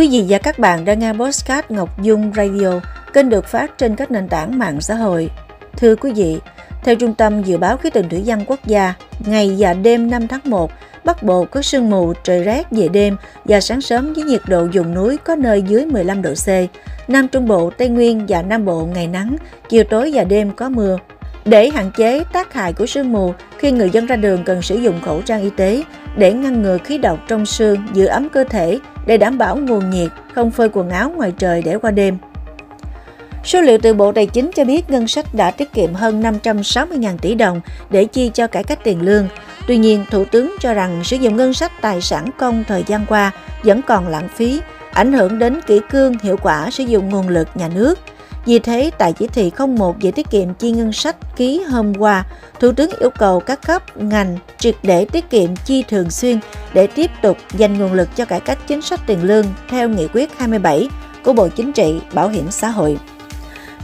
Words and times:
Quý 0.00 0.08
vị 0.08 0.24
và 0.28 0.38
các 0.38 0.58
bạn 0.58 0.84
đang 0.84 0.98
nghe 0.98 1.12
Postcard 1.12 1.66
Ngọc 1.68 2.02
Dung 2.02 2.32
Radio, 2.36 2.80
kênh 3.12 3.28
được 3.28 3.46
phát 3.46 3.78
trên 3.78 3.96
các 3.96 4.10
nền 4.10 4.28
tảng 4.28 4.58
mạng 4.58 4.80
xã 4.80 4.94
hội. 4.94 5.30
Thưa 5.76 5.96
quý 5.96 6.12
vị, 6.12 6.38
theo 6.84 6.94
Trung 6.94 7.14
tâm 7.14 7.42
Dự 7.42 7.58
báo 7.58 7.76
Khí 7.76 7.90
tượng 7.90 8.08
Thủy 8.08 8.22
văn 8.26 8.44
Quốc 8.46 8.66
gia, 8.66 8.94
ngày 9.26 9.56
và 9.58 9.74
đêm 9.74 10.10
5 10.10 10.28
tháng 10.28 10.40
1, 10.44 10.70
Bắc 11.04 11.22
Bộ 11.22 11.44
có 11.44 11.62
sương 11.62 11.90
mù, 11.90 12.12
trời 12.22 12.42
rét 12.42 12.66
về 12.70 12.88
đêm 12.88 13.16
và 13.44 13.60
sáng 13.60 13.80
sớm 13.80 14.12
với 14.12 14.24
nhiệt 14.24 14.40
độ 14.48 14.66
vùng 14.72 14.94
núi 14.94 15.16
có 15.16 15.36
nơi 15.36 15.62
dưới 15.62 15.86
15 15.86 16.22
độ 16.22 16.34
C. 16.34 16.48
Nam 17.08 17.28
Trung 17.28 17.48
Bộ, 17.48 17.70
Tây 17.70 17.88
Nguyên 17.88 18.26
và 18.28 18.42
Nam 18.42 18.64
Bộ 18.64 18.88
ngày 18.94 19.06
nắng, 19.06 19.36
chiều 19.68 19.84
tối 19.84 20.10
và 20.14 20.24
đêm 20.24 20.50
có 20.50 20.68
mưa. 20.68 20.98
Để 21.44 21.70
hạn 21.70 21.90
chế 21.96 22.24
tác 22.32 22.52
hại 22.52 22.72
của 22.72 22.86
sương 22.86 23.12
mù, 23.12 23.34
khi 23.58 23.70
người 23.70 23.90
dân 23.90 24.06
ra 24.06 24.16
đường 24.16 24.44
cần 24.44 24.62
sử 24.62 24.76
dụng 24.76 25.00
khẩu 25.00 25.22
trang 25.22 25.42
y 25.42 25.50
tế 25.50 25.82
để 26.16 26.32
ngăn 26.32 26.62
ngừa 26.62 26.78
khí 26.78 26.98
độc 26.98 27.18
trong 27.28 27.46
sương, 27.46 27.78
giữ 27.92 28.06
ấm 28.06 28.28
cơ 28.28 28.44
thể 28.44 28.78
để 29.06 29.16
đảm 29.16 29.38
bảo 29.38 29.56
nguồn 29.56 29.90
nhiệt, 29.90 30.10
không 30.34 30.50
phơi 30.50 30.68
quần 30.72 30.90
áo 30.90 31.10
ngoài 31.16 31.32
trời 31.38 31.62
để 31.62 31.78
qua 31.78 31.90
đêm. 31.90 32.18
Số 33.44 33.60
liệu 33.60 33.78
từ 33.82 33.94
Bộ 33.94 34.12
Tài 34.12 34.26
chính 34.26 34.50
cho 34.54 34.64
biết 34.64 34.90
ngân 34.90 35.08
sách 35.08 35.34
đã 35.34 35.50
tiết 35.50 35.72
kiệm 35.72 35.94
hơn 35.94 36.22
560.000 36.22 37.18
tỷ 37.18 37.34
đồng 37.34 37.60
để 37.90 38.04
chi 38.04 38.30
cho 38.34 38.46
cải 38.46 38.64
cách 38.64 38.78
tiền 38.84 39.02
lương. 39.02 39.28
Tuy 39.66 39.76
nhiên, 39.76 40.04
Thủ 40.10 40.24
tướng 40.24 40.56
cho 40.60 40.74
rằng 40.74 41.04
sử 41.04 41.16
dụng 41.16 41.36
ngân 41.36 41.54
sách 41.54 41.72
tài 41.80 42.00
sản 42.00 42.26
công 42.38 42.64
thời 42.68 42.84
gian 42.86 43.06
qua 43.06 43.30
vẫn 43.62 43.80
còn 43.82 44.08
lãng 44.08 44.28
phí, 44.28 44.60
ảnh 44.92 45.12
hưởng 45.12 45.38
đến 45.38 45.60
kỹ 45.66 45.80
cương 45.90 46.14
hiệu 46.22 46.36
quả 46.36 46.70
sử 46.70 46.84
dụng 46.84 47.08
nguồn 47.08 47.28
lực 47.28 47.48
nhà 47.54 47.68
nước. 47.74 47.98
Vì 48.46 48.58
thế, 48.58 48.90
tại 48.98 49.12
chỉ 49.12 49.26
thị 49.26 49.50
01 49.76 49.96
về 50.00 50.10
tiết 50.10 50.30
kiệm 50.30 50.54
chi 50.54 50.70
ngân 50.70 50.92
sách 50.92 51.16
ký 51.36 51.62
hôm 51.62 51.94
qua, 51.94 52.24
Thủ 52.60 52.72
tướng 52.72 52.90
yêu 53.00 53.10
cầu 53.18 53.40
các 53.40 53.66
cấp, 53.66 53.96
ngành 53.96 54.38
triệt 54.58 54.76
để 54.82 55.04
tiết 55.04 55.30
kiệm 55.30 55.56
chi 55.56 55.84
thường 55.88 56.10
xuyên 56.10 56.40
để 56.74 56.86
tiếp 56.86 57.10
tục 57.22 57.36
dành 57.56 57.78
nguồn 57.78 57.92
lực 57.92 58.08
cho 58.16 58.24
cải 58.24 58.40
cách 58.40 58.58
chính 58.66 58.82
sách 58.82 59.00
tiền 59.06 59.22
lương 59.22 59.46
theo 59.68 59.88
nghị 59.88 60.08
quyết 60.08 60.38
27 60.38 60.88
của 61.24 61.32
Bộ 61.32 61.48
Chính 61.48 61.72
trị 61.72 62.00
Bảo 62.12 62.28
hiểm 62.28 62.50
xã 62.50 62.68
hội. 62.68 62.98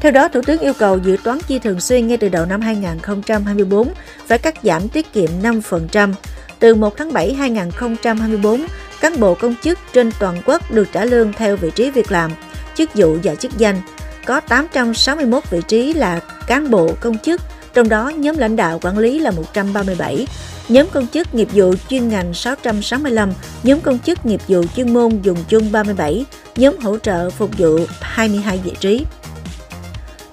Theo 0.00 0.12
đó, 0.12 0.28
Thủ 0.28 0.40
tướng 0.46 0.60
yêu 0.60 0.72
cầu 0.78 0.98
dự 0.98 1.16
toán 1.24 1.38
chi 1.46 1.58
thường 1.58 1.80
xuyên 1.80 2.06
ngay 2.06 2.16
từ 2.16 2.28
đầu 2.28 2.46
năm 2.46 2.60
2024 2.60 3.88
phải 4.26 4.38
cắt 4.38 4.54
giảm 4.62 4.88
tiết 4.88 5.12
kiệm 5.12 5.30
5%. 5.42 6.12
Từ 6.58 6.74
1 6.74 6.96
tháng 6.96 7.12
7 7.12 7.34
2024, 7.34 8.66
cán 9.00 9.20
bộ 9.20 9.34
công 9.34 9.54
chức 9.62 9.78
trên 9.92 10.10
toàn 10.18 10.42
quốc 10.46 10.70
được 10.70 10.88
trả 10.92 11.04
lương 11.04 11.32
theo 11.32 11.56
vị 11.56 11.70
trí 11.74 11.90
việc 11.90 12.12
làm, 12.12 12.30
chức 12.74 12.94
vụ 12.94 13.16
và 13.22 13.34
chức 13.34 13.58
danh. 13.58 13.80
Có 14.26 14.40
861 14.40 15.50
vị 15.50 15.60
trí 15.68 15.92
là 15.92 16.20
cán 16.46 16.70
bộ 16.70 16.90
công 17.00 17.18
chức, 17.18 17.40
trong 17.74 17.88
đó 17.88 18.08
nhóm 18.08 18.38
lãnh 18.38 18.56
đạo 18.56 18.78
quản 18.82 18.98
lý 18.98 19.18
là 19.18 19.30
137, 19.30 20.26
nhóm 20.68 20.86
công 20.92 21.06
chức 21.06 21.34
nghiệp 21.34 21.48
vụ 21.52 21.74
chuyên 21.88 22.08
ngành 22.08 22.34
665, 22.34 23.32
nhóm 23.62 23.80
công 23.80 23.98
chức 23.98 24.26
nghiệp 24.26 24.40
vụ 24.48 24.64
chuyên 24.76 24.94
môn 24.94 25.22
dùng 25.22 25.38
chung 25.48 25.72
37, 25.72 26.24
nhóm 26.56 26.78
hỗ 26.78 26.98
trợ 26.98 27.30
phục 27.30 27.50
vụ 27.58 27.78
22 28.00 28.60
vị 28.64 28.72
trí. 28.80 29.04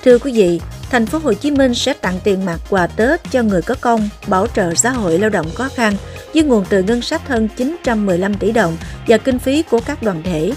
Thưa 0.04 0.20
quý 0.20 0.32
vị, 0.32 0.62
thành 0.90 1.06
phố 1.06 1.20
Hồ 1.24 1.34
Chí 1.34 1.52
Minh 1.52 1.74
sẽ 1.74 1.94
tặng 1.94 2.20
tiền 2.24 2.46
mặt 2.46 2.60
quà 2.70 2.88
Tết 2.88 3.22
cho 3.32 3.44
người 3.44 3.62
có 3.62 3.76
công, 3.82 4.10
bảo 4.28 4.48
trợ 4.56 4.76
xã 4.76 4.90
hội 4.90 5.20
lao 5.20 5.30
động 5.30 5.48
khó 5.56 5.70
khăn 5.76 5.96
với 6.34 6.44
nguồn 6.44 6.66
từ 6.70 6.84
ngân 6.84 7.02
sách 7.02 7.28
hơn 7.28 7.48
915 7.58 8.34
tỷ 8.34 8.52
đồng 8.52 8.78
và 9.08 9.18
kinh 9.18 9.40
phí 9.40 9.64
của 9.64 9.80
các 9.86 10.04
đoàn 10.04 10.22
thể. 10.24 10.52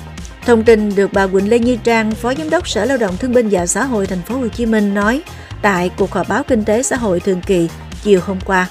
Thông 0.47 0.65
tin 0.65 0.95
được 0.95 1.13
bà 1.13 1.27
Quỳnh 1.27 1.51
Lê 1.51 1.59
Như 1.59 1.77
Trang, 1.85 2.11
Phó 2.11 2.35
Giám 2.35 2.51
đốc 2.51 2.69
Sở 2.69 2.85
Lao 2.85 2.97
động 2.97 3.17
Thương 3.17 3.33
binh 3.33 3.49
và 3.51 3.67
Xã 3.67 3.85
hội 3.85 4.07
thành 4.07 4.23
phố 4.23 4.37
Hồ 4.37 4.49
Chí 4.49 4.67
Minh 4.67 4.95
nói 4.95 5.23
tại 5.63 5.91
cuộc 5.97 6.13
họp 6.13 6.29
báo 6.29 6.43
kinh 6.43 6.65
tế 6.65 6.83
xã 6.83 6.97
hội 6.97 7.21
thường 7.21 7.41
kỳ 7.47 7.69
chiều 8.03 8.21
hôm 8.23 8.39
qua. 8.45 8.69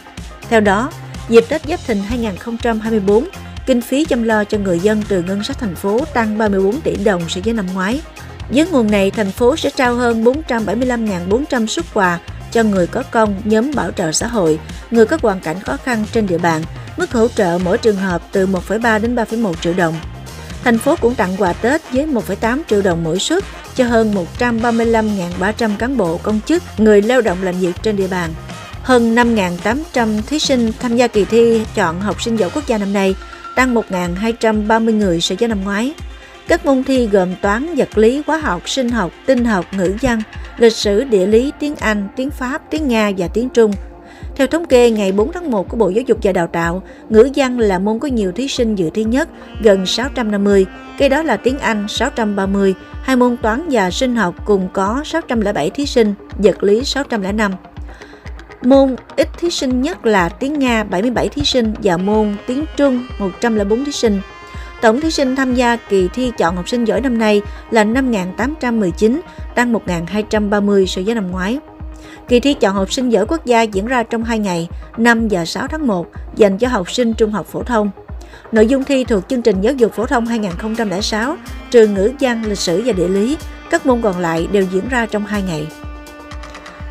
Theo 0.50 0.60
đó, 0.60 0.92
dịp 1.30 1.46
Tết 1.50 1.62
Giáp 1.68 1.80
Thìn 1.88 1.98
2024, 2.08 3.28
kinh 3.66 3.82
phí 3.82 4.06
chăm 4.06 4.24
lo 4.24 4.44
cho 4.44 4.58
người 4.58 4.80
dân 4.80 5.04
từ 5.08 5.24
ngân 5.24 5.44
sách 5.44 5.60
thành 5.60 5.76
phố 5.76 6.00
tăng 6.14 6.38
34 6.38 6.82
tỷ 6.82 6.96
đồng 6.96 7.22
so 7.30 7.42
với 7.46 7.54
năm 7.54 7.66
ngoái. 7.74 8.02
Với 8.50 8.68
nguồn 8.72 8.92
này, 8.92 9.12
thành 9.12 9.32
phố 9.32 9.56
sẽ 9.56 9.70
trao 9.70 9.96
hơn 9.96 10.24
475.400 10.24 11.68
xuất 11.68 11.86
quà 11.94 12.20
cho 12.52 12.64
người 12.64 12.88
có 12.88 13.04
công, 13.12 13.42
nhóm 13.44 13.72
bảo 13.76 13.92
trợ 13.92 14.12
xã 14.12 14.28
hội, 14.28 14.60
người 14.92 15.06
có 15.06 15.18
hoàn 15.22 15.40
cảnh 15.40 15.60
khó 15.60 15.78
khăn 15.78 16.06
trên 16.12 16.28
địa 16.28 16.38
bàn, 16.38 16.62
mức 16.98 17.12
hỗ 17.12 17.28
trợ 17.28 17.60
mỗi 17.64 17.78
trường 17.78 17.98
hợp 17.98 18.22
từ 18.32 18.48
1,3 18.48 19.02
đến 19.02 19.16
3,1 19.16 19.54
triệu 19.62 19.74
đồng. 19.74 19.94
Thành 20.66 20.78
phố 20.78 20.96
cũng 21.02 21.16
tặng 21.16 21.36
quà 21.38 21.54
Tết 21.54 21.82
với 21.92 22.06
1,8 22.06 22.62
triệu 22.70 22.82
đồng 22.82 23.04
mỗi 23.04 23.20
suất 23.20 23.44
cho 23.76 23.86
hơn 23.86 24.16
135.300 24.40 25.78
cán 25.78 25.98
bộ 25.98 26.18
công 26.18 26.40
chức, 26.46 26.64
người 26.78 27.02
lao 27.02 27.22
động 27.22 27.38
làm 27.44 27.60
việc 27.60 27.72
trên 27.84 27.96
địa 27.96 28.08
bàn. 28.08 28.30
Hơn 28.82 29.16
5.800 29.16 30.22
thí 30.22 30.40
sinh 30.40 30.72
tham 30.80 30.98
gia 30.98 31.08
kỳ 31.08 31.26
thi 31.26 31.62
chọn 31.76 32.02
học 32.02 32.22
sinh 32.22 32.36
giỏi 32.36 32.50
quốc 32.54 32.68
gia 32.68 32.78
năm 32.78 32.94
nay, 32.94 33.16
tăng 33.56 33.76
1.230 33.76 34.98
người 34.98 35.22
so 35.22 35.36
với 35.40 35.48
năm 35.48 35.64
ngoái. 35.64 35.94
Các 36.48 36.66
môn 36.66 36.84
thi 36.84 37.08
gồm 37.08 37.36
toán, 37.42 37.76
vật 37.76 37.98
lý, 37.98 38.24
hóa 38.28 38.38
học, 38.38 38.70
sinh 38.70 38.90
học, 38.90 39.12
tinh 39.26 39.46
học, 39.46 39.66
ngữ 39.72 39.94
văn, 40.02 40.22
lịch 40.58 40.76
sử, 40.76 41.04
địa 41.04 41.26
lý, 41.26 41.52
tiếng 41.60 41.76
Anh, 41.76 42.08
tiếng 42.16 42.32
Pháp, 42.32 42.62
tiếng 42.70 42.88
Nga 42.88 43.12
và 43.18 43.28
tiếng 43.28 43.50
Trung. 43.50 43.72
Theo 44.36 44.48
thống 44.48 44.66
kê 44.66 44.92
ngày 44.92 45.12
4 45.12 45.32
tháng 45.32 45.52
1 45.52 45.70
của 45.70 45.78
Bộ 45.78 45.90
Giáo 45.90 46.04
dục 46.08 46.18
và 46.24 46.32
Đào 46.32 46.48
tạo, 46.48 46.84
ngữ 47.10 47.30
văn 47.36 47.60
là 47.60 47.80
môn 47.80 48.00
có 48.00 48.08
nhiều 48.08 48.32
thí 48.32 48.48
sinh 48.48 48.76
dự 48.76 48.90
thi 48.90 49.04
nhất, 49.04 49.30
gần 49.62 49.86
650, 49.86 50.66
Cái 50.98 51.10
đó 51.10 51.24
là 51.24 51.38
tiếng 51.38 51.60
Anh 51.60 51.86
630, 51.88 52.74
hai 53.02 53.16
môn 53.16 53.38
toán 53.38 53.68
và 53.72 53.92
sinh 53.92 54.16
học 54.16 54.36
cùng 54.46 54.68
có 54.74 55.02
607 55.06 55.70
thí 55.70 55.86
sinh, 55.86 56.14
vật 56.38 56.64
lý 56.64 56.84
605. 56.84 57.52
Môn 58.62 58.96
ít 59.16 59.28
thí 59.38 59.50
sinh 59.50 59.82
nhất 59.82 60.06
là 60.06 60.30
tiếng 60.30 60.60
Nga 60.60 60.84
77 60.84 61.30
thí 61.30 61.44
sinh 61.46 61.74
và 61.84 61.98
môn 61.98 62.36
tiếng 62.48 62.66
Trung 62.78 63.06
104 63.20 63.86
thí 63.86 63.92
sinh. 63.92 64.22
Tổng 64.82 65.02
thí 65.02 65.12
sinh 65.12 65.36
tham 65.36 65.54
gia 65.54 65.76
kỳ 65.76 66.08
thi 66.14 66.32
chọn 66.38 66.56
học 66.56 66.70
sinh 66.70 66.86
giỏi 66.86 67.02
năm 67.02 67.18
nay 67.18 67.42
là 67.72 67.84
5.819, 67.84 69.20
tăng 69.56 69.74
1.230 69.74 70.86
so 70.86 71.02
với 71.06 71.16
năm 71.16 71.32
ngoái. 71.32 71.60
Kỳ 72.28 72.40
thi 72.40 72.54
chọn 72.54 72.76
học 72.76 72.94
sinh 72.94 73.10
giỏi 73.10 73.26
quốc 73.26 73.46
gia 73.46 73.62
diễn 73.62 73.86
ra 73.86 74.04
trong 74.04 74.24
2 74.24 74.40
ngày, 74.40 74.70
5 74.98 75.28
và 75.32 75.46
6 75.46 75.68
tháng 75.68 75.88
1, 75.88 76.08
dành 76.36 76.58
cho 76.58 76.68
học 76.68 76.92
sinh 76.92 77.14
trung 77.14 77.32
học 77.32 77.46
phổ 77.46 77.64
thông. 77.64 77.92
Nội 78.52 78.68
dung 78.68 78.84
thi 78.84 79.04
thuộc 79.04 79.24
chương 79.30 79.42
trình 79.42 79.62
giáo 79.62 79.74
dục 79.74 79.94
phổ 79.94 80.06
thông 80.06 80.26
2006, 80.26 81.36
trừ 81.72 81.88
ngữ 81.88 82.12
văn, 82.20 82.44
lịch 82.46 82.60
sử 82.60 82.82
và 82.86 82.94
địa 82.94 83.08
lý. 83.08 83.38
Các 83.70 83.86
môn 83.86 84.02
còn 84.02 84.20
lại 84.20 84.48
đều 84.52 84.64
diễn 84.72 84.90
ra 84.90 85.06
trong 85.06 85.26
2 85.26 85.42
ngày. 85.42 85.68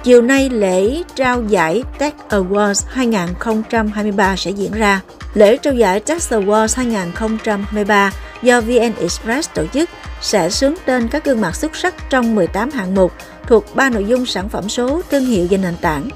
Chiều 0.04 0.22
nay, 0.22 0.50
lễ 0.50 1.02
trao 1.14 1.42
giải 1.42 1.82
Tech 1.98 2.14
Awards 2.28 2.86
2023 2.88 4.36
sẽ 4.36 4.50
diễn 4.50 4.72
ra. 4.72 5.00
Lễ 5.34 5.56
trao 5.56 5.74
giải 5.74 6.00
Tech 6.00 6.22
Awards 6.30 6.76
2023 6.76 8.12
do 8.42 8.60
VN 8.60 8.92
Express 9.00 9.50
tổ 9.54 9.66
chức 9.66 9.90
sẽ 10.20 10.50
sướng 10.50 10.74
tên 10.84 11.08
các 11.08 11.24
gương 11.24 11.40
mặt 11.40 11.56
xuất 11.56 11.76
sắc 11.76 11.94
trong 12.10 12.34
18 12.34 12.70
hạng 12.70 12.94
mục 12.94 13.12
thuộc 13.46 13.64
3 13.74 13.90
nội 13.90 14.04
dung 14.04 14.26
sản 14.26 14.48
phẩm 14.48 14.68
số, 14.68 15.02
thương 15.10 15.24
hiệu 15.24 15.46
và 15.50 15.56
nền 15.56 15.76
tảng. 15.80 16.08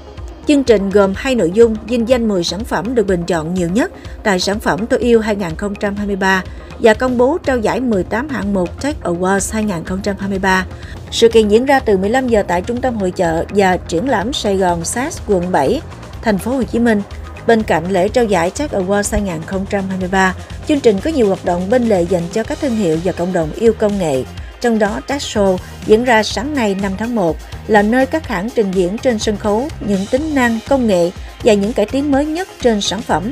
Chương 0.47 0.63
trình 0.63 0.89
gồm 0.89 1.13
hai 1.15 1.35
nội 1.35 1.51
dung 1.53 1.75
dinh 1.89 2.09
danh 2.09 2.27
10 2.27 2.43
sản 2.43 2.63
phẩm 2.63 2.95
được 2.95 3.07
bình 3.07 3.23
chọn 3.23 3.53
nhiều 3.53 3.69
nhất 3.69 3.91
tại 4.23 4.39
sản 4.39 4.59
phẩm 4.59 4.87
tôi 4.87 4.99
yêu 4.99 5.19
2023 5.19 6.43
và 6.79 6.93
công 6.93 7.17
bố 7.17 7.37
trao 7.43 7.57
giải 7.57 7.81
18 7.81 8.29
hạng 8.29 8.53
mục 8.53 8.81
Tech 8.81 9.03
Awards 9.03 9.53
2023. 9.53 10.65
Sự 11.11 11.29
kiện 11.29 11.47
diễn 11.47 11.65
ra 11.65 11.79
từ 11.79 11.97
15 11.97 12.27
giờ 12.27 12.43
tại 12.47 12.61
Trung 12.61 12.81
tâm 12.81 12.95
Hội 12.95 13.11
chợ 13.11 13.45
và 13.49 13.77
triển 13.77 14.09
lãm 14.09 14.33
Sài 14.33 14.57
Gòn 14.57 14.85
SAS 14.85 15.19
quận 15.27 15.51
7, 15.51 15.81
thành 16.21 16.37
phố 16.37 16.51
Hồ 16.51 16.63
Chí 16.63 16.79
Minh. 16.79 17.01
Bên 17.49 17.63
cạnh 17.63 17.91
lễ 17.91 18.09
trao 18.09 18.25
giải 18.25 18.51
Tech 18.51 18.71
Awards 18.71 19.11
2023, 19.11 20.35
chương 20.67 20.79
trình 20.79 20.99
có 20.99 21.11
nhiều 21.11 21.27
hoạt 21.27 21.45
động 21.45 21.69
bên 21.69 21.89
lề 21.89 22.01
dành 22.01 22.23
cho 22.31 22.43
các 22.43 22.57
thương 22.61 22.75
hiệu 22.75 22.99
và 23.03 23.11
cộng 23.11 23.33
đồng 23.33 23.51
yêu 23.55 23.73
công 23.73 23.97
nghệ. 23.97 24.23
Trong 24.61 24.79
đó, 24.79 25.01
Tech 25.07 25.21
Show 25.21 25.57
diễn 25.85 26.03
ra 26.03 26.23
sáng 26.23 26.55
nay 26.55 26.75
5 26.81 26.91
tháng 26.97 27.15
1 27.15 27.37
là 27.67 27.81
nơi 27.81 28.05
các 28.05 28.27
hãng 28.27 28.49
trình 28.49 28.71
diễn 28.71 28.97
trên 28.97 29.19
sân 29.19 29.37
khấu 29.37 29.67
những 29.87 30.05
tính 30.11 30.35
năng, 30.35 30.59
công 30.69 30.87
nghệ 30.87 31.11
và 31.43 31.53
những 31.53 31.73
cải 31.73 31.85
tiến 31.85 32.11
mới 32.11 32.25
nhất 32.25 32.47
trên 32.61 32.81
sản 32.81 33.01
phẩm. 33.01 33.31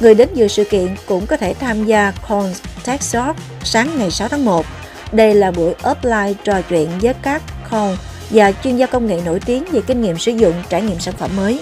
Người 0.00 0.14
đến 0.14 0.28
dự 0.34 0.48
sự 0.48 0.64
kiện 0.64 0.88
cũng 1.06 1.26
có 1.26 1.36
thể 1.36 1.54
tham 1.54 1.84
gia 1.84 2.12
Con 2.28 2.54
Tech 2.84 3.02
Shop 3.02 3.36
sáng 3.64 3.98
ngày 3.98 4.10
6 4.10 4.28
tháng 4.28 4.44
1. 4.44 4.66
Đây 5.12 5.34
là 5.34 5.50
buổi 5.50 5.74
offline 5.82 6.34
trò 6.44 6.62
chuyện 6.68 6.88
với 7.02 7.14
các 7.22 7.42
con 7.70 7.96
và 8.30 8.52
chuyên 8.52 8.76
gia 8.76 8.86
công 8.86 9.06
nghệ 9.06 9.20
nổi 9.24 9.40
tiếng 9.46 9.64
về 9.72 9.80
kinh 9.86 10.02
nghiệm 10.02 10.18
sử 10.18 10.32
dụng 10.32 10.54
trải 10.68 10.82
nghiệm 10.82 11.00
sản 11.00 11.14
phẩm 11.18 11.30
mới. 11.36 11.60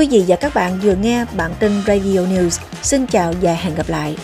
Quý 0.00 0.08
vị 0.10 0.24
và 0.28 0.36
các 0.36 0.54
bạn 0.54 0.78
vừa 0.82 0.94
nghe 0.94 1.24
bản 1.36 1.50
tin 1.58 1.72
Radio 1.86 2.20
News. 2.20 2.60
Xin 2.82 3.06
chào 3.06 3.32
và 3.42 3.52
hẹn 3.54 3.74
gặp 3.74 3.88
lại. 3.88 4.16